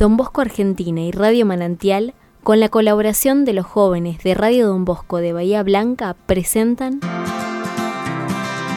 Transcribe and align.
Don 0.00 0.16
Bosco 0.16 0.40
Argentina 0.40 1.02
y 1.02 1.10
Radio 1.10 1.44
Manantial, 1.44 2.14
con 2.42 2.58
la 2.58 2.70
colaboración 2.70 3.44
de 3.44 3.52
los 3.52 3.66
jóvenes 3.66 4.22
de 4.22 4.32
Radio 4.32 4.68
Don 4.68 4.86
Bosco 4.86 5.18
de 5.18 5.34
Bahía 5.34 5.62
Blanca, 5.62 6.16
presentan 6.24 7.00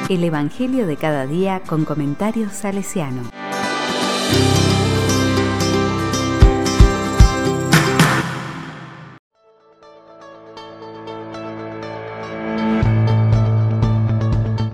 El 0.09 0.21
Evangelio 0.25 0.85
de 0.85 0.97
cada 0.97 1.25
día 1.25 1.61
con 1.65 1.85
comentarios 1.85 2.51
salesiano. 2.51 3.21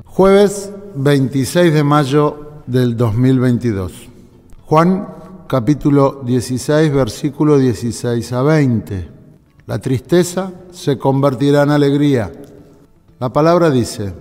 Jueves 0.08 0.74
26 0.96 1.72
de 1.76 1.84
mayo 1.84 2.64
del 2.66 2.98
2022. 2.98 4.10
Juan 4.66 5.19
capítulo 5.50 6.22
16 6.24 6.94
versículo 6.94 7.58
16 7.58 8.34
a 8.34 8.44
20. 8.44 9.10
La 9.66 9.80
tristeza 9.80 10.54
se 10.70 11.00
convertirá 11.00 11.64
en 11.64 11.72
alegría. 11.72 12.32
La 13.20 13.34
palabra 13.34 13.72
dice, 13.72 14.14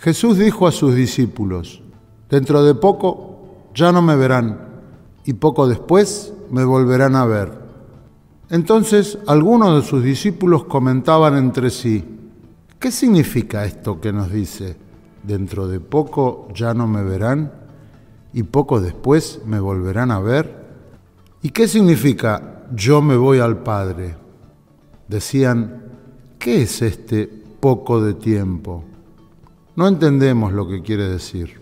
Jesús 0.00 0.36
dijo 0.36 0.66
a 0.66 0.72
sus 0.72 0.94
discípulos, 0.94 1.82
dentro 2.28 2.62
de 2.62 2.74
poco 2.74 3.70
ya 3.74 3.92
no 3.92 4.02
me 4.02 4.14
verán 4.14 4.60
y 5.24 5.32
poco 5.32 5.66
después 5.66 6.34
me 6.50 6.64
volverán 6.64 7.16
a 7.16 7.24
ver. 7.24 7.58
Entonces 8.50 9.16
algunos 9.26 9.82
de 9.82 9.88
sus 9.88 10.04
discípulos 10.04 10.64
comentaban 10.64 11.38
entre 11.38 11.70
sí, 11.70 12.04
¿qué 12.78 12.90
significa 12.90 13.64
esto 13.64 14.02
que 14.02 14.12
nos 14.12 14.30
dice? 14.30 14.76
dentro 15.22 15.66
de 15.66 15.80
poco 15.80 16.48
ya 16.54 16.74
no 16.74 16.86
me 16.86 17.02
verán 17.02 17.50
y 18.34 18.42
poco 18.42 18.82
después 18.82 19.40
me 19.46 19.58
volverán 19.58 20.10
a 20.10 20.20
ver? 20.20 20.63
¿Y 21.44 21.50
qué 21.50 21.68
significa 21.68 22.64
yo 22.74 23.02
me 23.02 23.18
voy 23.18 23.38
al 23.38 23.58
Padre? 23.58 24.16
Decían, 25.06 25.82
¿qué 26.38 26.62
es 26.62 26.80
este 26.80 27.26
poco 27.60 28.00
de 28.00 28.14
tiempo? 28.14 28.82
No 29.76 29.86
entendemos 29.86 30.54
lo 30.54 30.66
que 30.66 30.80
quiere 30.80 31.06
decir. 31.06 31.60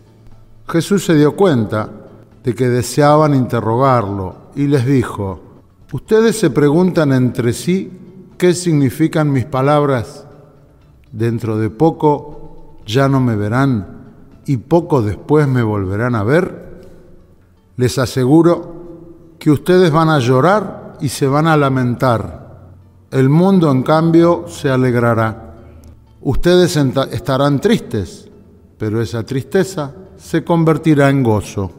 Jesús 0.69 1.05
se 1.05 1.17
dio 1.17 1.35
cuenta 1.35 1.91
de 2.45 2.55
que 2.55 2.69
deseaban 2.69 3.35
interrogarlo 3.35 4.37
y 4.55 4.69
les 4.69 4.87
dijo, 4.87 5.41
ustedes 5.91 6.39
se 6.39 6.51
preguntan 6.51 7.13
entre 7.13 7.53
sí 7.53 7.91
qué 8.39 8.55
significan 8.55 9.33
mis 9.33 9.47
palabras. 9.47 10.27
Dentro 11.11 11.59
de 11.59 11.71
poco 11.71 12.79
ya 12.87 13.09
no 13.09 13.19
me 13.19 13.35
verán 13.35 14.13
y 14.47 14.59
poco 14.59 15.03
después 15.03 15.49
me 15.49 15.65
volverán 15.65 16.15
a 16.15 16.23
ver, 16.23 16.85
les 17.77 17.99
aseguro 17.99 18.72
que 19.43 19.51
ustedes 19.51 19.91
van 19.91 20.09
a 20.09 20.21
llorar 20.21 20.99
y 21.01 21.09
se 21.09 21.27
van 21.27 21.49
a 21.49 21.57
lamentar. 21.57 22.61
El 23.11 23.29
mundo, 23.29 23.73
en 23.73 23.83
cambio, 23.83 24.45
se 24.47 24.71
alegrará. 24.71 25.57
Ustedes 26.21 26.77
estarán 26.77 27.61
tristes, 27.61 28.31
pero 28.79 29.03
esa 29.03 29.25
tristeza 29.25 29.93
se 30.17 30.45
convertirá 30.45 31.11
en 31.11 31.25
gozo. 31.25 31.73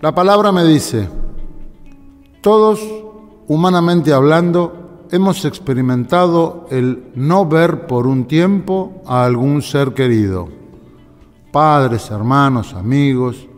La 0.00 0.14
palabra 0.14 0.52
me 0.52 0.62
dice, 0.62 1.08
todos, 2.40 2.80
humanamente 3.48 4.12
hablando, 4.12 5.06
hemos 5.10 5.44
experimentado 5.44 6.68
el 6.70 7.10
no 7.16 7.46
ver 7.46 7.88
por 7.88 8.06
un 8.06 8.26
tiempo 8.26 9.02
a 9.06 9.24
algún 9.24 9.60
ser 9.60 9.94
querido, 9.94 10.48
padres, 11.50 12.12
hermanos, 12.12 12.74
amigos, 12.74 13.48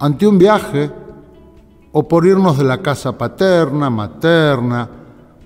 ante 0.00 0.26
un 0.26 0.38
viaje 0.38 0.90
o 1.92 2.08
por 2.08 2.26
irnos 2.26 2.58
de 2.58 2.64
la 2.64 2.82
casa 2.82 3.16
paterna, 3.16 3.90
materna, 3.90 4.90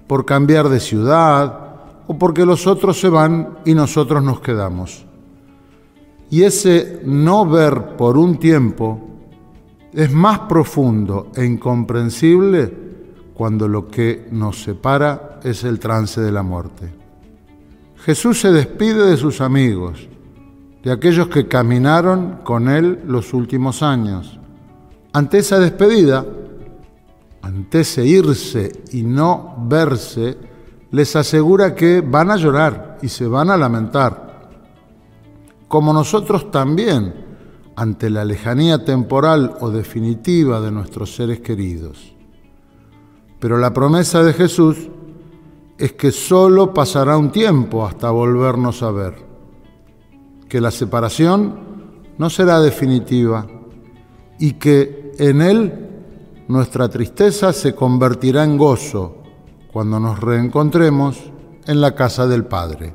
por 0.07 0.25
cambiar 0.25 0.71
de 0.71 0.81
ciudad 0.81 1.67
o 2.07 2.17
porque 2.17 2.47
los 2.47 2.67
otros 2.67 2.99
se 2.99 3.11
van 3.11 3.59
y 3.67 3.75
nosotros 3.75 4.23
nos 4.23 4.41
quedamos. 4.41 5.05
Y 6.31 6.45
ese 6.45 7.03
no 7.05 7.45
ver 7.45 7.97
por 7.99 8.17
un 8.17 8.39
tiempo 8.39 9.05
es 9.93 10.13
más 10.13 10.41
profundo 10.41 11.31
e 11.35 11.45
incomprensible 11.45 12.73
cuando 13.35 13.69
lo 13.69 13.89
que 13.89 14.29
nos 14.31 14.63
separa 14.63 15.41
es 15.43 15.65
el 15.65 15.79
trance 15.79 16.21
de 16.21 16.33
la 16.33 16.43
muerte. 16.43 16.93
Jesús 17.97 18.41
se 18.41 18.53
despide 18.53 19.07
de 19.07 19.17
sus 19.17 19.41
amigos, 19.41 20.09
de 20.83 20.93
aquellos 20.93 21.29
que 21.29 21.49
caminaron 21.49 22.41
con 22.45 22.69
Él 22.69 23.01
los 23.07 23.33
últimos 23.35 23.83
años. 23.83 24.39
Ante 25.13 25.39
esa 25.39 25.59
despedida, 25.59 26.25
ante 27.43 27.81
ese 27.81 28.05
irse 28.05 28.73
y 28.93 29.03
no 29.03 29.57
verse, 29.69 30.37
les 30.91 31.17
asegura 31.17 31.75
que 31.75 32.01
van 32.01 32.31
a 32.31 32.37
llorar 32.37 32.99
y 33.03 33.09
se 33.09 33.27
van 33.27 33.51
a 33.51 33.57
lamentar, 33.57 34.49
como 35.67 35.93
nosotros 35.93 36.51
también 36.51 37.28
ante 37.79 38.11
la 38.11 38.25
lejanía 38.25 38.85
temporal 38.85 39.55
o 39.61 39.71
definitiva 39.71 40.61
de 40.61 40.73
nuestros 40.73 41.15
seres 41.15 41.39
queridos. 41.39 42.13
Pero 43.39 43.57
la 43.57 43.73
promesa 43.73 44.25
de 44.25 44.33
Jesús 44.33 44.89
es 45.79 45.93
que 45.93 46.11
solo 46.11 46.75
pasará 46.75 47.17
un 47.17 47.31
tiempo 47.31 47.87
hasta 47.87 48.11
volvernos 48.11 48.83
a 48.83 48.91
ver, 48.91 49.15
que 50.49 50.61
la 50.61 50.73
separación 50.73 51.55
no 52.19 52.29
será 52.29 52.61
definitiva 52.61 53.47
y 54.41 54.55
que 54.55 55.13
en 55.21 55.41
Él 55.41 55.89
nuestra 56.49 56.89
tristeza 56.89 57.53
se 57.53 57.77
convertirá 57.77 58.43
en 58.43 58.59
gozo 58.59 59.19
cuando 59.73 60.01
nos 60.01 60.19
reencontremos 60.19 61.17
en 61.65 61.81
la 61.81 61.95
casa 61.95 62.27
del 62.27 62.45
Padre. 62.45 62.95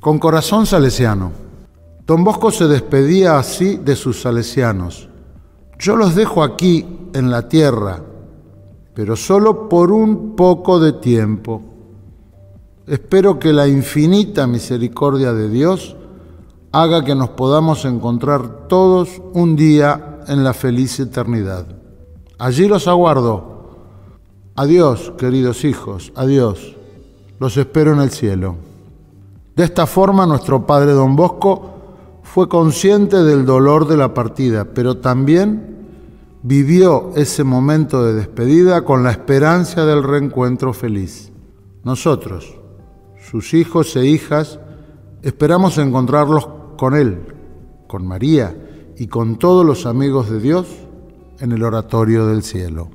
Con 0.00 0.18
corazón 0.18 0.66
salesiano. 0.66 1.32
Don 2.06 2.22
Bosco 2.22 2.52
se 2.52 2.68
despedía 2.68 3.38
así 3.38 3.76
de 3.76 3.96
sus 3.96 4.22
salesianos. 4.22 5.08
Yo 5.78 5.96
los 5.96 6.14
dejo 6.14 6.44
aquí 6.44 6.86
en 7.12 7.30
la 7.30 7.48
tierra, 7.48 8.00
pero 8.94 9.16
solo 9.16 9.68
por 9.68 9.90
un 9.90 10.36
poco 10.36 10.78
de 10.78 10.92
tiempo. 10.92 11.60
Espero 12.86 13.40
que 13.40 13.52
la 13.52 13.66
infinita 13.66 14.46
misericordia 14.46 15.32
de 15.32 15.48
Dios 15.48 15.96
haga 16.70 17.04
que 17.04 17.16
nos 17.16 17.30
podamos 17.30 17.84
encontrar 17.84 18.68
todos 18.68 19.20
un 19.32 19.56
día 19.56 20.20
en 20.28 20.44
la 20.44 20.54
feliz 20.54 21.00
eternidad. 21.00 21.66
Allí 22.38 22.68
los 22.68 22.86
aguardo. 22.86 23.56
Adiós, 24.54 25.12
queridos 25.18 25.64
hijos, 25.64 26.12
adiós. 26.14 26.76
Los 27.38 27.56
espero 27.56 27.92
en 27.92 28.00
el 28.00 28.10
cielo. 28.10 28.56
De 29.54 29.64
esta 29.64 29.86
forma 29.86 30.26
nuestro 30.26 30.66
padre 30.66 30.92
don 30.92 31.16
Bosco 31.16 31.70
fue 32.22 32.48
consciente 32.48 33.22
del 33.22 33.46
dolor 33.46 33.86
de 33.86 33.96
la 33.96 34.12
partida, 34.12 34.64
pero 34.64 34.98
también 34.98 35.76
vivió 36.42 37.12
ese 37.16 37.44
momento 37.44 38.04
de 38.04 38.14
despedida 38.14 38.84
con 38.84 39.02
la 39.02 39.10
esperanza 39.10 39.84
del 39.86 40.02
reencuentro 40.02 40.72
feliz. 40.72 41.32
Nosotros, 41.84 42.56
sus 43.30 43.54
hijos 43.54 43.96
e 43.96 44.06
hijas, 44.06 44.60
esperamos 45.22 45.78
encontrarlos 45.78 46.48
con 46.76 46.94
Él, 46.94 47.18
con 47.86 48.06
María 48.06 48.56
y 48.96 49.06
con 49.08 49.38
todos 49.38 49.64
los 49.64 49.86
amigos 49.86 50.30
de 50.30 50.40
Dios 50.40 50.66
en 51.40 51.52
el 51.52 51.62
oratorio 51.62 52.26
del 52.26 52.42
cielo. 52.42 52.90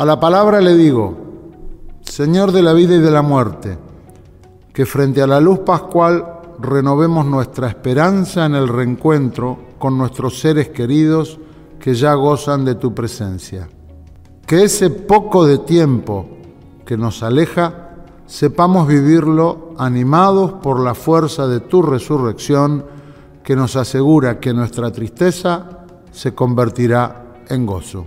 A 0.00 0.04
la 0.06 0.18
palabra 0.18 0.62
le 0.62 0.78
digo, 0.78 1.14
Señor 2.00 2.52
de 2.52 2.62
la 2.62 2.72
vida 2.72 2.94
y 2.94 3.00
de 3.00 3.10
la 3.10 3.20
muerte, 3.20 3.76
que 4.72 4.86
frente 4.86 5.20
a 5.20 5.26
la 5.26 5.42
luz 5.42 5.58
pascual 5.58 6.40
renovemos 6.58 7.26
nuestra 7.26 7.68
esperanza 7.68 8.46
en 8.46 8.54
el 8.54 8.66
reencuentro 8.66 9.58
con 9.78 9.98
nuestros 9.98 10.40
seres 10.40 10.70
queridos 10.70 11.38
que 11.78 11.92
ya 11.92 12.14
gozan 12.14 12.64
de 12.64 12.76
tu 12.76 12.94
presencia. 12.94 13.68
Que 14.46 14.64
ese 14.64 14.88
poco 14.88 15.44
de 15.44 15.58
tiempo 15.58 16.24
que 16.86 16.96
nos 16.96 17.22
aleja, 17.22 17.90
sepamos 18.24 18.88
vivirlo 18.88 19.74
animados 19.76 20.54
por 20.62 20.80
la 20.80 20.94
fuerza 20.94 21.46
de 21.46 21.60
tu 21.60 21.82
resurrección 21.82 22.86
que 23.44 23.54
nos 23.54 23.76
asegura 23.76 24.40
que 24.40 24.54
nuestra 24.54 24.90
tristeza 24.90 25.84
se 26.10 26.34
convertirá 26.34 27.34
en 27.50 27.66
gozo. 27.66 28.06